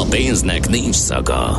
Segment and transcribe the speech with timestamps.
[0.00, 1.58] A pénznek nincs szaga.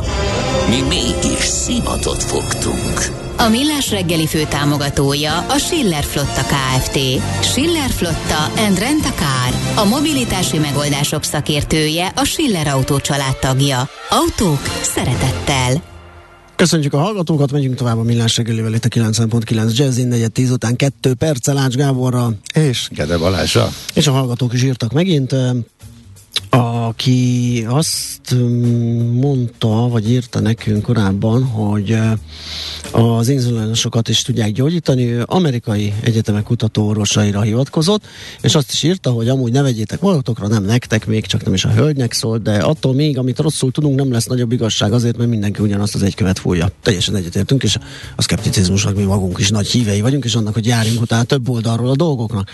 [0.68, 3.16] Mi mégis szimatot fogtunk.
[3.36, 6.98] A Millás reggeli fő támogatója a Schiller Flotta KFT.
[7.42, 9.84] Schiller Flotta and Rent a Car.
[9.84, 12.98] A mobilitási megoldások szakértője a Schiller Autó
[13.40, 13.88] tagja.
[14.10, 15.82] Autók szeretettel.
[16.56, 20.76] Köszönjük a hallgatókat, megyünk tovább a Millás reggelivel itt a 90.9 Jazzin, 4 10 után
[20.76, 22.32] 2 perccel Ács Gáborra.
[22.54, 23.68] És Gede Balázsa.
[23.94, 25.34] És a hallgatók is írtak megint
[26.50, 31.98] aki azt mm, mondta, vagy írta nekünk korábban, hogy
[32.92, 38.06] az inzulinosokat is tudják gyógyítani, ő amerikai egyetemek kutatóorvosaira hivatkozott,
[38.40, 41.64] és azt is írta, hogy amúgy ne vegyétek magatokra, nem nektek, még csak nem is
[41.64, 45.30] a hölgynek szólt, de attól még, amit rosszul tudunk, nem lesz nagyobb igazság azért, mert
[45.30, 46.68] mindenki ugyanazt az egy követ fújja.
[46.82, 47.76] Teljesen egyetértünk, és
[48.16, 51.90] a szkepticizmusnak mi magunk is nagy hívei vagyunk, és annak, hogy járjunk utána több oldalról
[51.90, 52.50] a dolgoknak.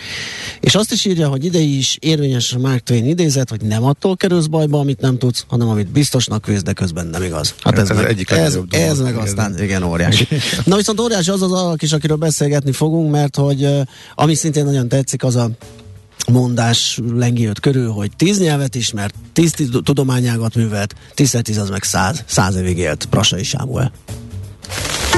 [0.61, 4.47] És azt is írja, hogy ide is érvényes Mark Twain idézet, hogy nem attól kerülsz
[4.47, 7.55] bajba, amit nem tudsz, hanem amit biztosnak vész, de közben nem igaz.
[7.63, 10.29] Hát ez, ez, meg, egyik ez, ez meg aztán, igen, óriási.
[10.65, 13.69] Na viszont óriási az az alak is, akiről beszélgetni fogunk, mert hogy
[14.15, 15.51] ami szintén nagyon tetszik, az a
[16.33, 22.25] mondás lengi körül, hogy tíz nyelvet ismert, tíz tudományágat művelt, tíz tíz az meg száz,
[22.27, 23.93] száz évig élt Prasai Sámuel.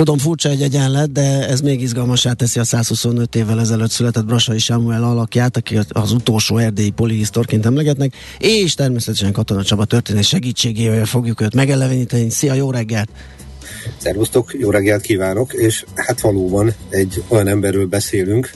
[0.00, 4.58] Tudom, furcsa egy egyenlet, de ez még izgalmasá teszi a 125 évvel ezelőtt született Brasai
[4.58, 11.40] Samuel alakját, aki az utolsó erdélyi polihisztorként emlegetnek, és természetesen Katona Csaba történés segítségével fogjuk
[11.40, 12.30] őt megeleveníteni.
[12.30, 13.08] Szia, jó reggelt!
[13.96, 18.50] Szervusztok, jó reggelt kívánok, és hát valóban egy olyan emberről beszélünk,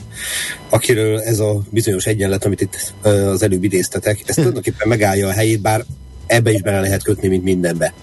[0.68, 5.60] akiről ez a bizonyos egyenlet, amit itt az előbb idéztetek, ez tulajdonképpen megállja a helyét,
[5.60, 5.84] bár
[6.26, 7.94] ebbe is bele lehet kötni, mint mindenbe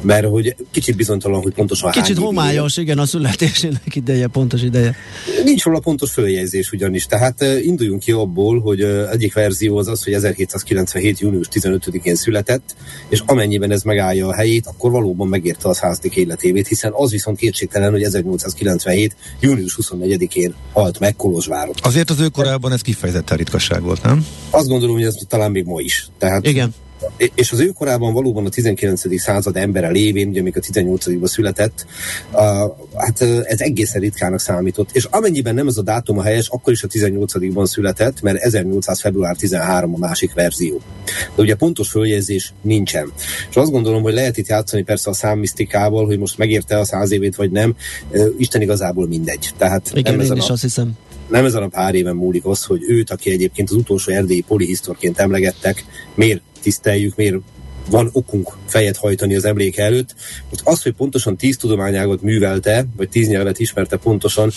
[0.00, 4.94] mert hogy kicsit bizonytalan, hogy pontosan Kicsit homályos, igen, a születésének ideje, pontos ideje.
[5.44, 8.80] Nincs róla pontos följegyzés ugyanis, tehát induljunk ki abból, hogy
[9.12, 11.20] egyik verzió az az, hogy 1797.
[11.20, 12.76] június 15-én született,
[13.08, 17.38] és amennyiben ez megállja a helyét, akkor valóban megérte a százdik életévét, hiszen az viszont
[17.38, 19.16] kétségtelen, hogy 1897.
[19.40, 21.74] június 24-én halt meg Kolozsváron.
[21.82, 24.26] Azért az ő korában ez kifejezetten ritkaság volt, nem?
[24.50, 26.08] Azt gondolom, hogy ez talán még ma is.
[26.18, 26.74] Tehát igen
[27.34, 29.20] és az ő korában valóban a 19.
[29.20, 31.86] század embere lévén, ugye még a 18 született,
[32.32, 32.38] uh,
[32.96, 36.82] hát ez egészen ritkának számított, és amennyiben nem ez a dátum a helyes, akkor is
[36.82, 39.00] a 18-ban született, mert 1800.
[39.00, 40.80] február 13 a másik verzió.
[41.34, 43.12] De ugye pontos följegyzés nincsen.
[43.50, 47.10] És azt gondolom, hogy lehet itt játszani persze a számmisztikával, hogy most megérte a száz
[47.10, 47.76] évét vagy nem,
[48.10, 49.50] uh, Isten igazából mindegy.
[49.56, 50.52] Tehát Igen, nem én is a...
[50.52, 50.92] azt hiszem
[51.28, 55.18] nem ezen a pár éven múlik az, hogy őt, aki egyébként az utolsó erdélyi polihisztorként
[55.18, 57.36] emlegettek, miért tiszteljük, miért
[57.90, 60.14] van okunk fejet hajtani az emléke előtt.
[60.50, 64.50] Most az, hogy pontosan tíz tudományágot művelte, vagy tíz nyelvet ismerte pontosan,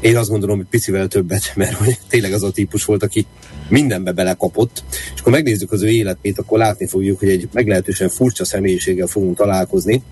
[0.00, 3.26] én azt gondolom, hogy picivel többet, mert hogy tényleg az a típus volt, aki
[3.68, 4.82] mindenbe belekapott,
[5.14, 9.36] és akkor megnézzük az ő életét, akkor látni fogjuk, hogy egy meglehetősen furcsa személyiséggel fogunk
[9.36, 10.02] találkozni,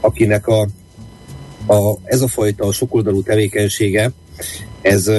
[0.00, 0.68] akinek a,
[1.66, 4.12] a, ez a fajta sokoldalú tevékenysége,
[4.82, 5.10] ez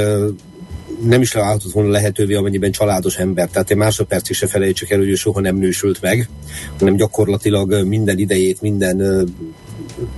[1.06, 3.50] nem is állhatott volna lehetővé, amennyiben családos ember.
[3.50, 6.30] Tehát egy másodpercig se felejtsük el, hogy ő soha nem nősült meg,
[6.80, 9.28] hanem gyakorlatilag minden idejét, minden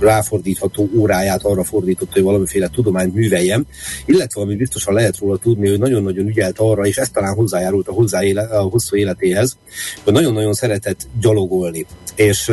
[0.00, 3.66] ráfordítható óráját arra fordított, hogy valamiféle tudományt műveljem,
[4.06, 7.92] illetve ami biztosan lehet róla tudni, hogy nagyon-nagyon ügyelt arra, és ez talán hozzájárult a,
[7.92, 9.56] hozzá éle, a hosszú életéhez,
[10.04, 12.52] hogy nagyon-nagyon szeretett gyalogolni, és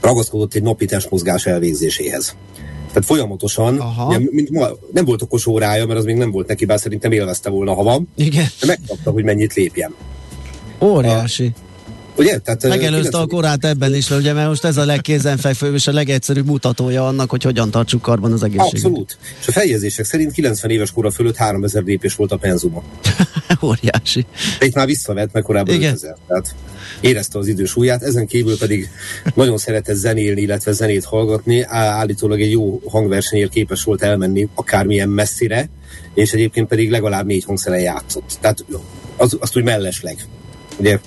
[0.00, 2.36] ragaszkodott egy napi testmozgás elvégzéséhez.
[2.92, 6.64] Tehát folyamatosan, ugye, mint ma, nem volt okos órája, mert az még nem volt neki,
[6.64, 8.08] bár szerintem élvezte volna, ha van.
[8.16, 8.46] Igen.
[8.60, 9.94] De megkapta, hogy mennyit lépjen.
[10.80, 11.52] Óriási.
[11.54, 11.71] A,
[12.16, 12.38] Ugye?
[12.38, 16.46] Tehát, Megelőzte a korát ebben is, ugye, mert most ez a legkézenfekvőbb és a legegyszerűbb
[16.46, 18.72] mutatója annak, hogy hogyan tartsuk karban az egészséget.
[18.72, 19.18] Abszolút.
[19.40, 22.82] És a feljegyzések szerint 90 éves kora fölött 3000 lépés volt a penzuma.
[23.62, 24.26] Óriási.
[24.58, 25.92] De itt már visszavett, meg korábban Igen.
[25.92, 26.16] 5000.
[26.28, 26.54] Tehát
[27.00, 28.88] érezte az idős újját, ezen kívül pedig
[29.34, 31.62] nagyon szeretett zenélni, illetve zenét hallgatni.
[31.68, 35.68] Állítólag egy jó hangversenyért képes volt elmenni akármilyen messzire,
[36.14, 38.38] és egyébként pedig legalább négy hangszeren játszott.
[38.40, 38.64] Tehát
[39.16, 40.16] az, azt úgy mellesleg.
[40.76, 40.98] Ugye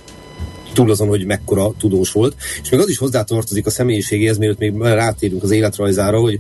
[0.76, 2.36] túl azon, hogy mekkora tudós volt.
[2.64, 6.40] És még az is hozzátartozik a személyiségéhez, mielőtt még rátérünk az életrajzára, hogy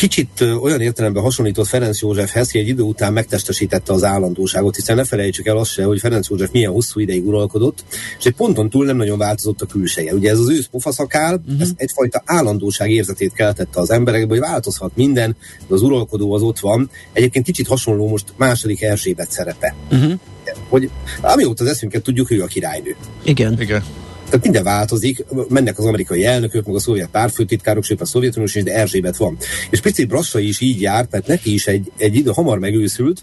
[0.00, 5.04] kicsit olyan értelemben hasonlított Ferenc Józsefhez, hogy egy idő után megtestesítette az állandóságot, hiszen ne
[5.04, 7.84] felejtsük el azt se, hogy Ferenc József milyen hosszú ideig uralkodott,
[8.18, 10.14] és egy ponton túl nem nagyon változott a külseje.
[10.14, 11.60] Ugye ez az ősz pofaszakál, uh-huh.
[11.60, 15.36] ez egyfajta állandóság érzetét keltette az emberekbe, hogy változhat minden,
[15.68, 16.90] de az uralkodó az ott van.
[17.12, 19.74] Egyébként kicsit hasonló most második Erzsébet szerepe.
[19.90, 20.12] Uh-huh.
[20.68, 22.96] Hogy amióta az eszünket tudjuk, ő a királynő.
[23.24, 23.60] Igen.
[23.60, 23.82] Igen.
[24.30, 28.62] Tehát minden változik, mennek az amerikai elnökök, meg a szovjet párfőtitkárok, sőt a Szovjetuniós is,
[28.62, 29.36] de Erzsébet van.
[29.70, 33.22] És picit Brassai is így jár, mert neki is egy, egy idő hamar megőszült,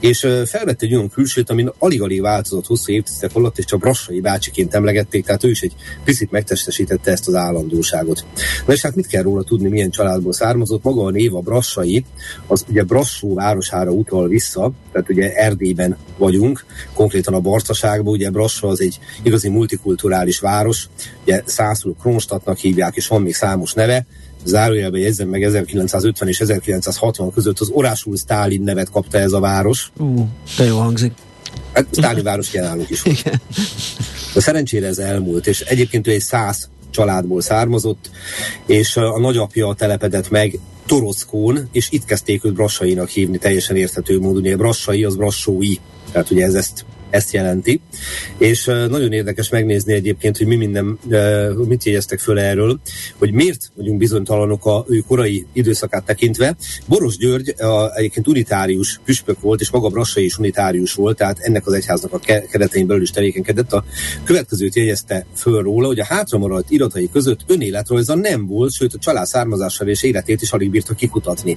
[0.00, 4.74] és felvette egy olyan külsőt, ami alig-alig változott hosszú évtizedek alatt, és csak Brassai bácsiként
[4.74, 5.74] emlegették, tehát ő is egy
[6.04, 8.24] picit megtestesítette ezt az állandóságot.
[8.66, 10.82] Na és hát mit kell róla tudni, milyen családból származott?
[10.82, 12.04] Maga a név a Brassai,
[12.46, 16.64] az ugye Brassó városára utal vissza, tehát ugye Erdélyben vagyunk,
[16.94, 20.88] konkrétan a Barcaságban, ugye Brassa az egy igazi multikulturális város,
[21.22, 24.06] ugye Szászló Kronstadtnak hívják, és van még számos neve,
[24.44, 29.90] zárójelben jegyzem meg 1950 és 1960 között az Orásul Stálin nevet kapta ez a város.
[29.96, 31.12] Ú, uh, de jó hangzik.
[31.72, 33.04] Hát Stálin város jelenleg is.
[33.18, 33.40] Igen.
[34.34, 38.10] De szerencsére ez elmúlt, és egyébként ő egy száz családból származott,
[38.66, 44.42] és a nagyapja telepedett meg Torockón, és itt kezdték őt Brassainak hívni, teljesen érthető módon.
[44.42, 45.74] Ugye Brassai az Brassói,
[46.12, 47.80] tehát ugye ez ezt ezt jelenti.
[48.38, 50.98] És nagyon érdekes megnézni egyébként, hogy mi minden,
[51.68, 52.80] mit jegyeztek föl erről,
[53.18, 56.56] hogy miért vagyunk bizonytalanok a ő korai időszakát tekintve.
[56.86, 61.66] Boros György uh, egyébként unitárius püspök volt, és maga Brassai is unitárius volt, tehát ennek
[61.66, 62.18] az egyháznak a
[62.50, 63.72] keretein belül is tevékenykedett.
[63.72, 63.84] A
[64.24, 69.26] következőt jegyezte föl róla, hogy a hátramaradt iratai között önéletrajza nem volt, sőt a család
[69.26, 71.56] származásával és életét is alig bírta kikutatni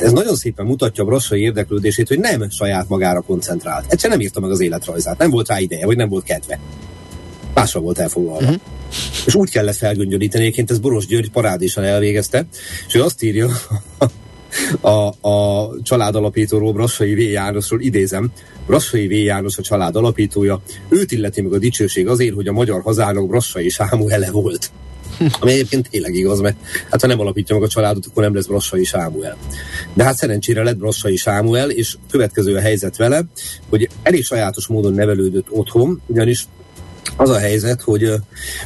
[0.00, 3.84] ez nagyon szépen mutatja a Brassai érdeklődését, hogy nem saját magára koncentrált.
[3.88, 6.58] Egyszerűen nem írta meg az életrajzát, nem volt rá ideje, vagy nem volt kedve.
[7.54, 8.40] Másra volt elfoglalva.
[8.40, 8.60] Uh-huh.
[9.26, 12.46] És úgy kellett felgöngyölíteni, egyébként ez Boros György parádésan elvégezte,
[12.86, 13.48] és ő azt írja
[14.80, 17.18] a, a család alapítóról, Brassai V.
[17.18, 18.32] Jánosról, idézem,
[18.66, 19.10] Brassai V.
[19.10, 23.68] János a család alapítója, őt illeti meg a dicsőség azért, hogy a magyar hazának Brassai
[23.68, 24.70] Sámuele volt.
[25.40, 26.56] Ami egyébként tényleg igaz, mert
[26.90, 29.36] hát ha nem alapítja meg a családot, akkor nem lesz Brassai Sámuel.
[29.94, 33.24] De hát szerencsére lett Brassai Sámuel, és következő a helyzet vele,
[33.68, 36.46] hogy elég sajátos módon nevelődött otthon, ugyanis
[37.16, 38.12] az a helyzet, hogy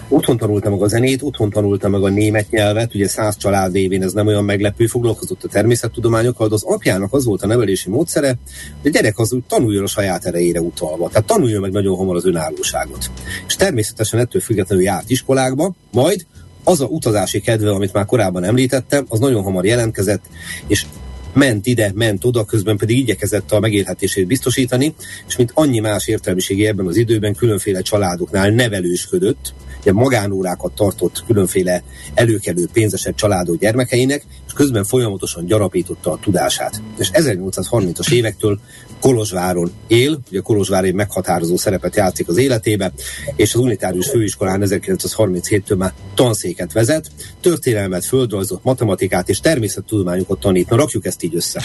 [0.09, 4.03] otthon tanulta meg a zenét, otthon tanulta meg a német nyelvet, ugye száz család évén
[4.03, 8.39] ez nem olyan meglepő, foglalkozott a természettudományokkal, de az apjának az volt a nevelési módszere,
[8.83, 12.17] hogy a gyerek az úgy tanuljon a saját erejére utalva, tehát tanuljon meg nagyon hamar
[12.17, 13.11] az önállóságot.
[13.47, 16.27] És természetesen ettől függetlenül járt iskolákba, majd
[16.65, 20.25] az a utazási kedve, amit már korábban említettem, az nagyon hamar jelentkezett,
[20.67, 20.87] és
[21.35, 24.95] ment ide, ment oda, közben pedig igyekezett a megélhetését biztosítani,
[25.27, 31.83] és mint annyi más értelmiségi ebben az időben különféle családoknál nevelősködött, ugye magánórákat tartott különféle
[32.15, 36.83] előkelő pénzesebb családok gyermekeinek, és közben folyamatosan gyarapította a tudását.
[36.99, 38.61] És 1830-as évektől
[39.01, 42.93] Kolozsváron él, ugye Kolozsvár egy meghatározó szerepet játszik az életébe,
[43.37, 47.11] és az unitárius főiskolán 1937-től már tanszéket vezet,
[47.41, 50.69] történelmet, földrajzot, matematikát és természettudományokat tanít.
[50.69, 51.63] Na rakjuk ezt így össze.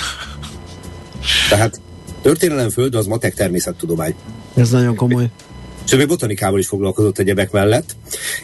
[1.49, 1.81] Tehát
[2.21, 4.15] történelem, földrajz, matek, természettudomány.
[4.55, 5.29] Ez nagyon komoly
[5.91, 7.95] és még botanikával is foglalkozott egyebek mellett.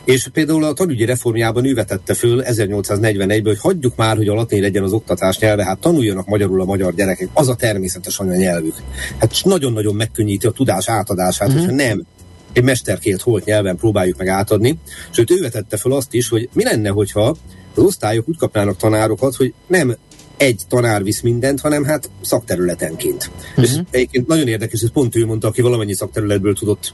[0.03, 4.61] És például a tanügyi reformjában ő vetette föl 1841-ben, hogy hagyjuk már, hogy a latin
[4.61, 8.75] legyen az oktatás nyelve, hát tanuljanak magyarul a magyar gyerekek, az a természetes anyanyelvük.
[9.17, 11.57] Hát nagyon-nagyon megkönnyíti a tudás átadását, mm-hmm.
[11.57, 12.05] hogyha nem
[12.53, 14.79] egy mesterkélt holt nyelven próbáljuk meg átadni.
[15.09, 17.35] Sőt, ő vetette fel azt is, hogy mi lenne, hogyha
[17.75, 19.95] az osztályok úgy kapnának tanárokat, hogy nem
[20.37, 23.31] egy tanár visz mindent, hanem hát szakterületenként.
[23.49, 23.63] Uh-huh.
[23.63, 26.93] És egyébként nagyon érdekes, hogy pont ő mondta, aki valamennyi szakterületből tudott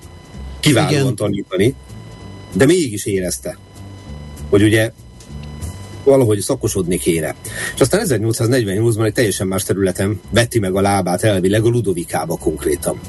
[0.59, 1.15] kiválóan Igen.
[1.15, 1.75] tanítani,
[2.53, 3.57] de mégis érezte,
[4.49, 4.91] hogy ugye
[6.03, 7.35] valahogy szakosodni kéne.
[7.75, 12.99] És aztán 1848-ban egy teljesen más területen vetti meg a lábát elvileg a Ludovikába konkrétan.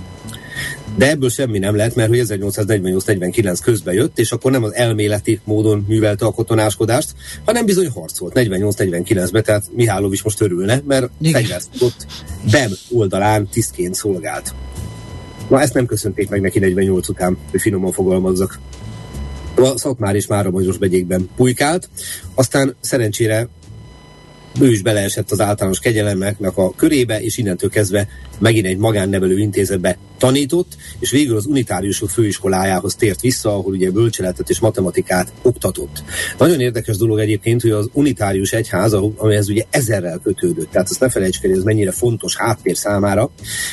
[0.97, 5.41] De ebből semmi nem lett, mert hogy 1848-49 közben jött, és akkor nem az elméleti
[5.45, 11.71] módon művelte a katonáskodást, hanem bizony harcolt 48-49-ben, tehát Mihálov is most örülne, mert fegyvert
[11.71, 12.07] tudott,
[12.51, 14.55] BEM oldalán tisztként szolgált.
[15.49, 18.59] Na ezt nem köszönték meg neki 48 után, hogy finoman fogalmazzak.
[19.57, 21.89] A Szatmár és Mára Magyos begyékben pulykált,
[22.35, 23.49] aztán szerencsére
[24.61, 29.97] ő is beleesett az általános kegyelemeknek a körébe, és innentől kezdve megint egy magánnevelő intézetbe
[30.19, 36.03] tanított, és végül az unitáriusok főiskolájához tért vissza, ahol ugye bölcseletet és matematikát oktatott.
[36.39, 41.09] Nagyon érdekes dolog egyébként, hogy az unitárius egyház, amihez ugye ezerrel kötődött, tehát azt ne
[41.09, 43.31] felejtsük, hogy ez mennyire fontos háttér számára.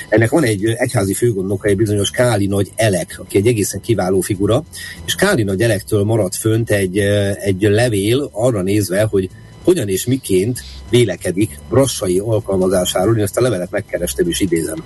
[0.10, 4.64] Ennek van egy egyházi főgondnoka, egy bizonyos Káli Nagy Elek, aki egy egészen kiváló figura,
[5.06, 6.98] és Káli Nagy Elektől maradt fönt egy,
[7.44, 9.30] egy levél arra nézve, hogy
[9.64, 14.84] hogyan és miként vélekedik Brassai alkalmazásáról, én ezt a levelet megkerestem és idézem.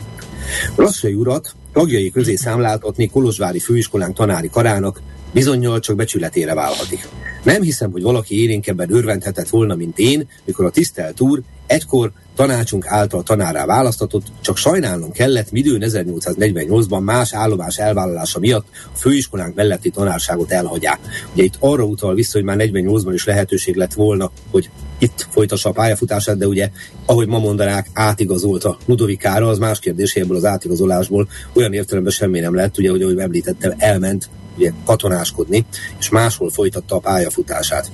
[0.75, 5.01] Brassai urat tagjai közé számláltatni Kolozsvári főiskolánk tanári karának
[5.33, 7.07] bizonyal csak becsületére válhatik.
[7.43, 11.41] Nem hiszem, hogy valaki élénkebben örvendhetett volna, mint én, mikor a tisztelt úr
[11.73, 18.97] egykor tanácsunk által tanárá választatott, csak sajnálnom kellett, midőn 1848-ban más állomás elvállalása miatt a
[18.97, 20.99] főiskolánk melletti tanárságot elhagyják.
[21.33, 25.69] Ugye itt arra utal vissza, hogy már 48-ban is lehetőség lett volna, hogy itt folytassa
[25.69, 26.69] a pályafutását, de ugye,
[27.05, 32.55] ahogy ma mondanák, átigazolta Ludovikára, az más kérdés, ebből az átigazolásból olyan értelemben semmi nem
[32.55, 35.65] lett, ugye, hogy ahogy említettem, elment ugye, katonáskodni,
[35.99, 37.91] és máshol folytatta a pályafutását.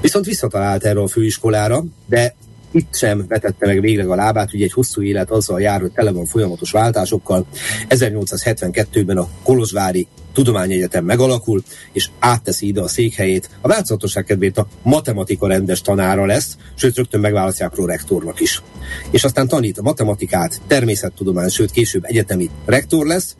[0.00, 2.34] Viszont visszatalált erre a főiskolára, de
[2.72, 6.12] itt sem vetette meg végleg a lábát, ugye egy hosszú élet azzal jár, hogy tele
[6.12, 7.46] van folyamatos váltásokkal.
[7.88, 11.62] 1872-ben a Kolozsvári Tudományegyetem megalakul,
[11.92, 13.50] és átteszi ide a székhelyét.
[13.60, 18.62] A változatosság kedvéért a matematika rendes tanára lesz, sőt rögtön megválasztják prorektornak is.
[19.10, 23.36] És aztán tanít a matematikát, természettudomány, sőt később egyetemi rektor lesz,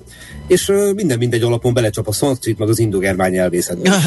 [0.47, 3.91] és minden mindegy alapon belecsap a szanszkrit, meg az indogermány nyelvészetbe.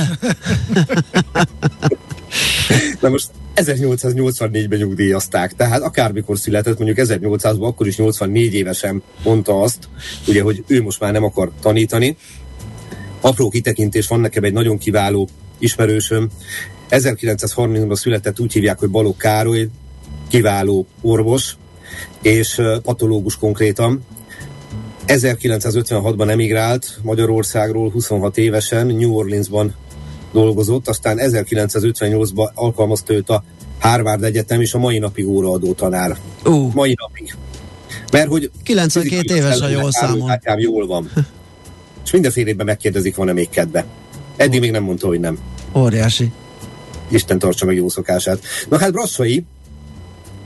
[3.02, 9.90] Na most 1884-ben nyugdíjazták, tehát akármikor született, mondjuk 1800-ban, akkor is 84 évesen mondta azt,
[10.28, 12.18] ugye, hogy ő most már nem akar tanítani.
[13.22, 16.30] Apró kitekintés van nekem egy nagyon kiváló ismerősöm,
[16.90, 19.68] 1930-ban született, úgy hívják, hogy Balogh Károly,
[20.28, 21.56] kiváló orvos,
[22.22, 24.06] és patológus konkrétan.
[25.08, 29.76] 1956-ban emigrált Magyarországról 26 évesen, New Orleansban
[30.36, 33.44] dolgozott, aztán 1958-ban alkalmazta őt a
[33.80, 36.18] Harvard Egyetem, és a mai napig óraadó tanár.
[36.46, 36.74] Uh.
[36.74, 37.36] Mai napig.
[38.12, 40.40] Mert hogy 92 éves, ha jól számol.
[40.58, 41.12] jól van.
[42.06, 43.86] és mindenféle évben megkérdezik, van-e még kedve.
[44.36, 44.62] Eddig oh.
[44.62, 45.38] még nem mondta, hogy nem.
[45.76, 46.32] Óriási.
[47.10, 48.40] Isten tartsa meg jó szokását.
[48.70, 49.46] Na hát Brassai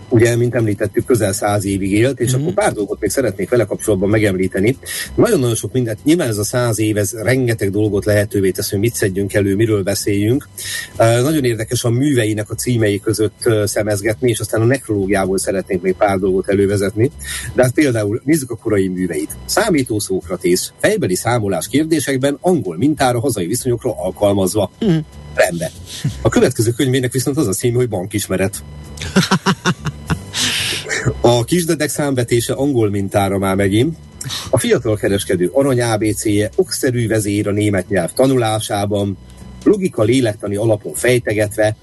[0.09, 2.41] ugye, mint említettük, közel száz évig élt, és mm-hmm.
[2.41, 4.77] akkor pár dolgot még szeretnék vele kapcsolatban megemlíteni.
[5.15, 8.93] Nagyon-nagyon sok mindent, nyilván ez a száz év, ez rengeteg dolgot lehetővé tesz, hogy mit
[8.93, 10.47] szedjünk elő, miről beszéljünk.
[10.97, 15.81] Uh, nagyon érdekes a műveinek a címei között uh, szemezgetni, és aztán a nekrológiából szeretnénk
[15.81, 17.11] még pár dolgot elővezetni.
[17.53, 19.37] De hát például nézzük a korai műveit.
[19.45, 24.71] Számító Szókratész, fejbeli számolás kérdésekben angol mintára hazai viszonyokra alkalmazva.
[24.85, 24.97] Mm.
[25.33, 25.71] Rendben.
[26.21, 28.63] A következő könyvének viszont az a cím, hogy bankismeret.
[31.21, 33.97] A kisdedek számvetése angol mintára már megint.
[34.49, 39.17] A fiatal kereskedő arany ABC-je okszerű vezér a német nyelv tanulásában,
[39.63, 41.75] logika lélektani alapon fejtegetve,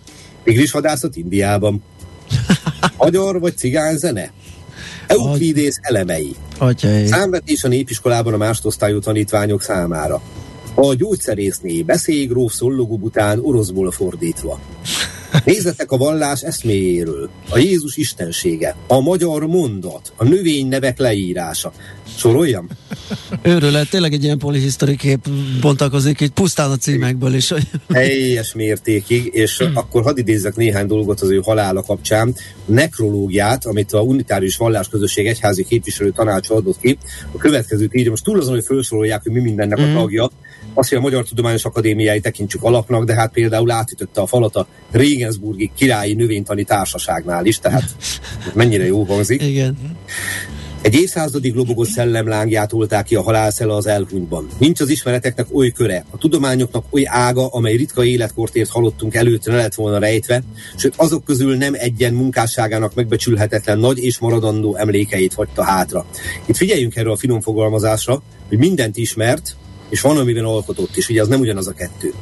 [0.45, 1.83] tigris hadászat Indiában.
[2.97, 4.33] Magyar vagy cigány zene?
[5.07, 6.35] Euklidész elemei.
[6.59, 7.07] Atyai.
[7.07, 10.23] Számvetés a népiskolában a másodosztályú tanítványok számára.
[10.75, 14.61] A gyógyszerészné beszélj szollogó után oroszból fordítva.
[15.45, 21.73] Nézzetek a vallás eszméjéről, a Jézus istensége, a magyar mondat, a növénynevek leírása.
[22.17, 22.69] Soroljam?
[23.43, 25.29] Őről tényleg egy ilyen polihisztori kép
[25.61, 27.53] bontakozik így pusztán a címekből is.
[27.93, 32.35] Helyes mértékig, és akkor hadd idézzek néhány dolgot az ő halála kapcsán.
[32.69, 36.99] A nekrológiát, amit a unitárius vallásközösség egyházi képviselő tanács adott ki,
[37.33, 38.11] a következőt írja.
[38.11, 39.95] Most túl azon, hogy felsorolják, hogy mi mindennek a mm.
[39.95, 40.31] tagja,
[40.75, 44.67] azt, hogy a Magyar Tudományos Akadémiái tekintsük alapnak, de hát például átütötte a falat a
[44.91, 47.97] Regensburgi Királyi Növénytani Társaságnál is, tehát
[48.55, 49.43] mennyire jó hangzik.
[49.43, 49.77] Igen.
[50.83, 54.49] Egy évszázadig lobogott szellemlángját olták ki a halálszele az elhunyban.
[54.59, 59.57] Nincs az ismereteknek oly köre, a tudományoknak oly ága, amely ritka életkortért halottunk előtt ne
[59.57, 60.43] lett volna rejtve,
[60.77, 66.07] sőt azok közül nem egyen munkásságának megbecsülhetetlen nagy és maradandó emlékeit hagyta hátra.
[66.47, 69.57] Itt figyeljünk erre a finom fogalmazásra, hogy mindent ismert,
[69.89, 72.13] és van, amiben alkotott is, ugye az nem ugyanaz a kettő.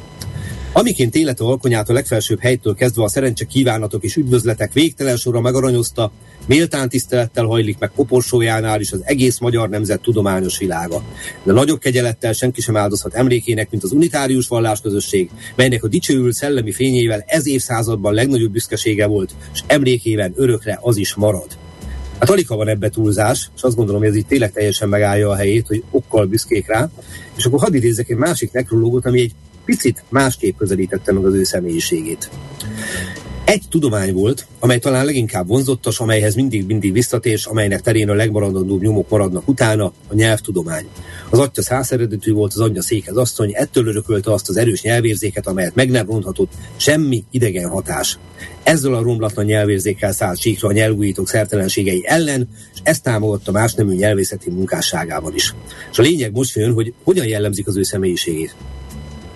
[0.77, 6.11] Amiként élete alkonyát a legfelsőbb helytől kezdve a szerencse kívánatok és üdvözletek végtelen sorra megaranyozta,
[6.47, 11.03] méltán tisztelettel hajlik meg koporsójánál is az egész magyar nemzet tudományos világa.
[11.43, 16.71] De nagyobb kegyelettel senki sem áldozhat emlékének, mint az unitárius vallásközösség, melynek a dicsőült szellemi
[16.71, 21.47] fényével ez évszázadban legnagyobb büszkesége volt, és emlékében örökre az is marad.
[22.19, 25.35] Hát alig van ebbe túlzás, és azt gondolom, hogy ez itt tényleg teljesen megállja a
[25.35, 26.89] helyét, hogy okkal büszkék rá.
[27.37, 29.33] És akkor hadd idézzek egy másik nekrológot, ami egy
[29.65, 32.29] picit másképp közelítette meg az ő személyiségét.
[33.45, 39.09] egy tudomány volt, amely talán leginkább vonzottas, amelyhez mindig-mindig visszatés, amelynek terén a legmaradandóbb nyomok
[39.09, 40.85] maradnak utána, a nyelvtudomány.
[41.29, 45.47] Az atya száz eredetű volt, az anyja székhez asszony, ettől örökölte azt az erős nyelvérzéket,
[45.47, 48.19] amelyet meg nem ronthatott semmi idegen hatás.
[48.63, 53.95] Ezzel a romlatlan nyelvérzékkel szállt síkra a nyelvújítók szertelenségei ellen, és ezt támogatta más nemű
[53.95, 55.53] nyelvészeti munkásságában is.
[55.91, 58.55] És a lényeg most jön, hogy hogyan jellemzik az ő személyiségét.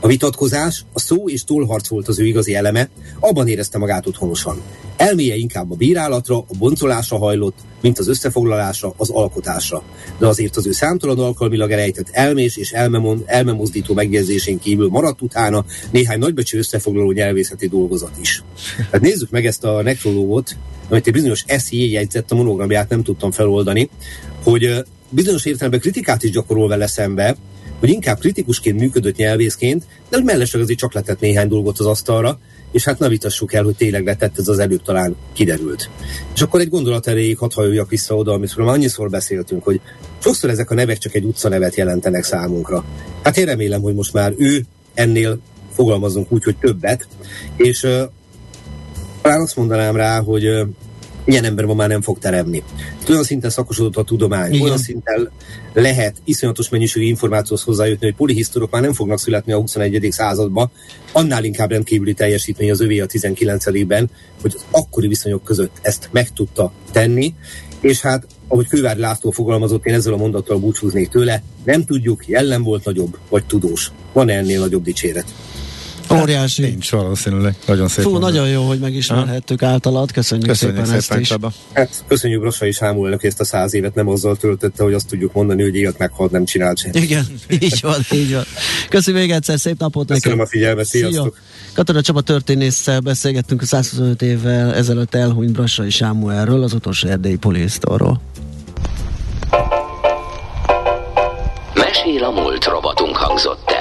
[0.01, 2.89] A vitatkozás, a szó és tollharc volt az ő igazi eleme,
[3.19, 4.61] abban érezte magát otthonosan.
[4.97, 9.83] Elméje inkább a bírálatra, a boncolásra hajlott, mint az összefoglalásra, az alkotásra.
[10.17, 15.65] De azért az ő számtalan alkalmilag elejtett elmés és elmemon, elmemozdító megjegyzésén kívül maradt utána
[15.91, 18.43] néhány nagybecsű összefoglaló nyelvészeti dolgozat is.
[18.91, 20.57] Hát nézzük meg ezt a nekrológot,
[20.89, 23.89] amit egy bizonyos SZJ jegyzett, a monogramját nem tudtam feloldani,
[24.43, 27.35] hogy bizonyos értelemben kritikát is gyakorol vele szembe,
[27.79, 32.39] hogy inkább kritikusként működött nyelvészként, de hogy mellesleg azért csak letett néhány dolgot az asztalra,
[32.71, 35.89] és hát ne vitassuk el, hogy tényleg letett ez az előbb talán kiderült.
[36.33, 39.81] És akkor egy gondolat erejéig hadd hajoljak vissza oda, amit már annyiszor beszéltünk, hogy
[40.19, 42.85] sokszor ezek a nevek csak egy utcanevet jelentenek számunkra.
[43.23, 45.39] Hát én remélem, hogy most már ő ennél
[45.73, 47.07] fogalmazunk úgy, hogy többet,
[47.55, 48.01] és uh,
[49.21, 50.67] talán azt mondanám rá, hogy uh,
[51.23, 52.63] ilyen ember ma már nem fog teremni.
[53.09, 54.65] Olyan szinten szakosodott a tudomány, Igen.
[54.65, 55.31] olyan szinten
[55.73, 60.07] lehet iszonyatos mennyiségű információhoz hozzájutni, hogy polihisztorok már nem fognak születni a 21.
[60.11, 60.71] században,
[61.11, 64.09] annál inkább rendkívüli teljesítmény az övé a 19-ben,
[64.41, 67.33] hogy az akkori viszonyok között ezt meg tudta tenni,
[67.81, 72.63] és hát, ahogy Kővár László fogalmazott, én ezzel a mondattal búcsúznék tőle, nem tudjuk, jellem
[72.63, 73.91] volt nagyobb, vagy tudós.
[74.13, 75.25] Van ennél nagyobb dicséret?
[76.11, 76.61] Óriási.
[76.61, 77.55] Nincs valószínűleg.
[77.65, 78.03] Nagyon szép.
[78.03, 78.37] Fú, mondani.
[78.37, 80.11] nagyon jó, hogy megismerhettük általad.
[80.11, 81.53] Köszönjük, Köszönjük szépen, szépen ezt is.
[81.73, 85.61] Hát, köszönjük Rossai Sámuelnek ezt a száz évet nem azzal töltötte, hogy azt tudjuk mondani,
[85.61, 86.91] hogy élt meghalt, nem csinált sem.
[86.93, 88.43] Igen, így van, így van.
[88.89, 90.53] Köszönjük még egyszer, szép napot Köszönöm neked.
[90.53, 91.35] a figyelmet, sziasztok.
[91.35, 91.73] Szia.
[91.73, 98.21] Katona Csaba történésszel beszélgettünk a 125 évvel ezelőtt elhunyt Brassai Sámuelről, az utolsó erdélyi polisztorról.
[101.73, 103.78] Mesél a múlt robotunk hangzott el.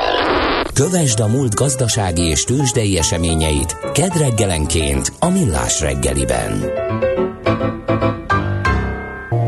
[0.78, 6.52] Kövesd a múlt gazdasági és tőzsdei eseményeit kedd reggelenként a Millás reggeliben.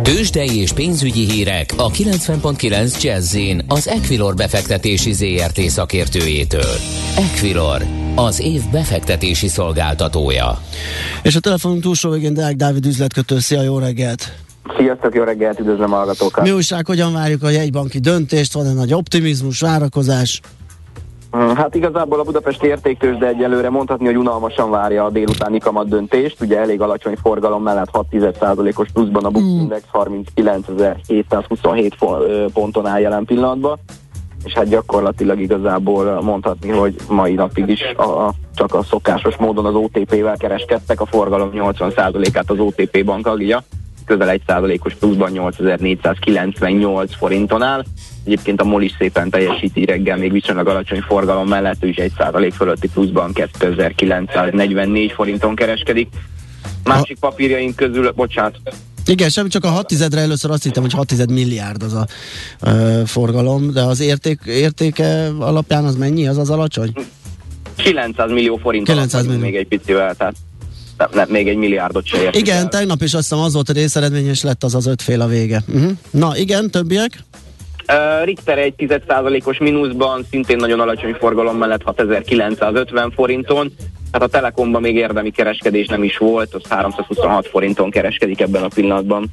[0.02, 3.36] Tőzsdei és pénzügyi hírek a 90.9 jazz
[3.68, 6.74] az Equilor befektetési ZRT szakértőjétől.
[7.16, 7.82] Equilor,
[8.14, 10.58] az év befektetési szolgáltatója.
[11.22, 13.38] És a telefonunk túlsó végén Deák Dávid üzletkötő.
[13.38, 14.32] Szia, jó reggelt!
[14.78, 16.44] Sziasztok, jó reggelt, üdvözlöm a hallgatókat!
[16.44, 18.52] Mi újság, hogyan várjuk a jegybanki döntést?
[18.52, 20.40] Van-e nagy optimizmus, várakozás?
[21.32, 26.40] Hát igazából a Budapesti értéktős, de egyelőre mondhatni, hogy unalmasan várja a délutáni kamat döntést.
[26.40, 29.58] Ugye elég alacsony forgalom mellett 6,1%-os pluszban a Bux mm.
[29.58, 33.78] Index 39.727 ponton áll jelen pillanatban.
[34.44, 39.66] És hát gyakorlatilag igazából mondhatni, hogy mai napig is a, a, csak a szokásos módon
[39.66, 43.62] az OTP-vel kereskedtek, a forgalom 80%-át az OTP bank agja,
[44.16, 47.84] közel 1%-os pluszban 8498 forinton áll
[48.24, 52.12] Egyébként a MOL is szépen teljesíti reggel, még viszonylag alacsony forgalom mellett, ő is egy
[52.18, 56.08] százalék fölötti pluszban 2944 forinton kereskedik.
[56.84, 58.60] Másik papírjaink közül, bocsánat,
[59.06, 62.06] igen, semmi, csak a 6 re először azt hittem, hogy 6 milliárd az a
[62.60, 66.92] ö, forgalom, de az érték, értéke alapján az mennyi, az az alacsony?
[67.76, 69.40] 900 millió forint 900 millió.
[69.40, 70.34] még egy picivel, tehát
[71.00, 72.68] nem, nem, még egy milliárdot se érték Igen, el.
[72.68, 75.26] tegnap is azt hiszem az volt a részeredmény, és lett az az öt fél a
[75.26, 75.62] vége.
[75.68, 75.90] Uh-huh.
[76.10, 77.24] Na igen, többiek?
[77.92, 83.72] Uh, Richter egy 10%-os mínuszban, szintén nagyon alacsony forgalom mellett 6950 forinton.
[84.12, 88.68] Hát a Telekomban még érdemi kereskedés nem is volt, az 326 forinton kereskedik ebben a
[88.68, 89.30] pillanatban.